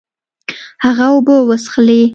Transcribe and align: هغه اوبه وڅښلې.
هغه 0.83 1.05
اوبه 1.11 1.35
وڅښلې. 1.47 2.01